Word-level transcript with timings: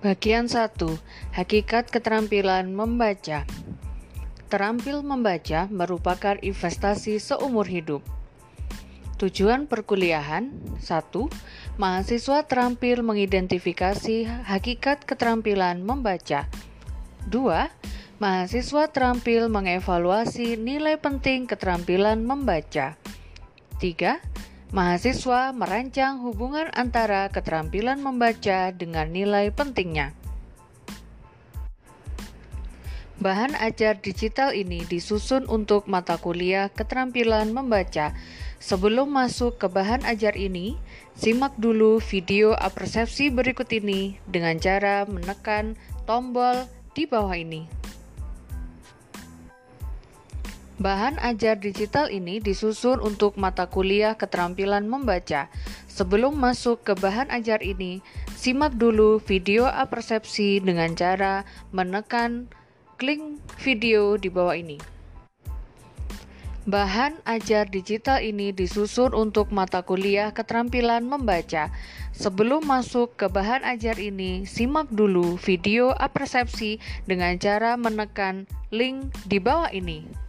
Bagian 0.00 0.48
1. 0.48 0.80
Hakikat 1.36 1.92
keterampilan 1.92 2.72
membaca. 2.72 3.44
Terampil 4.48 5.04
membaca 5.04 5.68
merupakan 5.68 6.40
investasi 6.40 7.20
seumur 7.20 7.68
hidup. 7.68 8.00
Tujuan 9.20 9.68
perkuliahan 9.68 10.56
1. 10.80 10.88
Mahasiswa 11.76 12.48
terampil 12.48 13.04
mengidentifikasi 13.04 14.24
hakikat 14.48 15.04
keterampilan 15.04 15.84
membaca. 15.84 16.48
2. 17.28 17.68
Mahasiswa 18.24 18.88
terampil 18.88 19.52
mengevaluasi 19.52 20.56
nilai 20.56 20.96
penting 20.96 21.44
keterampilan 21.44 22.24
membaca. 22.24 22.96
3 23.84 24.16
Mahasiswa 24.70 25.50
merancang 25.50 26.22
hubungan 26.22 26.70
antara 26.78 27.26
keterampilan 27.26 27.98
membaca 27.98 28.70
dengan 28.70 29.10
nilai 29.10 29.50
pentingnya. 29.50 30.14
Bahan 33.18 33.58
ajar 33.58 33.98
digital 33.98 34.54
ini 34.54 34.86
disusun 34.86 35.50
untuk 35.50 35.90
mata 35.90 36.22
kuliah 36.22 36.70
keterampilan 36.70 37.50
membaca. 37.50 38.14
Sebelum 38.62 39.10
masuk 39.10 39.58
ke 39.58 39.66
bahan 39.66 40.06
ajar 40.06 40.38
ini, 40.38 40.78
simak 41.18 41.58
dulu 41.58 41.98
video 41.98 42.54
apersepsi 42.54 43.34
berikut 43.34 43.66
ini 43.74 44.22
dengan 44.30 44.54
cara 44.62 45.02
menekan 45.02 45.74
tombol 46.06 46.70
di 46.94 47.10
bawah 47.10 47.34
ini. 47.34 47.79
Bahan 50.80 51.20
ajar 51.20 51.60
digital 51.60 52.08
ini 52.08 52.40
disusun 52.40 53.04
untuk 53.04 53.36
mata 53.36 53.68
kuliah 53.68 54.16
keterampilan 54.16 54.88
membaca. 54.88 55.52
Sebelum 55.92 56.32
masuk 56.32 56.80
ke 56.88 56.96
bahan 56.96 57.28
ajar 57.28 57.60
ini, 57.60 58.00
simak 58.32 58.72
dulu 58.80 59.20
video 59.20 59.68
apersepsi 59.68 60.56
dengan 60.64 60.96
cara 60.96 61.44
menekan 61.76 62.48
klik 62.96 63.20
video 63.60 64.16
di 64.16 64.32
bawah 64.32 64.56
ini. 64.56 64.80
Bahan 66.64 67.20
ajar 67.28 67.68
digital 67.68 68.24
ini 68.24 68.48
disusun 68.48 69.12
untuk 69.12 69.52
mata 69.52 69.84
kuliah 69.84 70.32
keterampilan 70.32 71.04
membaca. 71.04 71.68
Sebelum 72.16 72.64
masuk 72.64 73.20
ke 73.20 73.28
bahan 73.28 73.68
ajar 73.68 74.00
ini, 74.00 74.48
simak 74.48 74.88
dulu 74.88 75.36
video 75.36 75.92
apersepsi 75.92 76.80
dengan 77.04 77.36
cara 77.36 77.76
menekan 77.76 78.48
link 78.72 79.12
di 79.28 79.36
bawah 79.36 79.68
ini. 79.76 80.19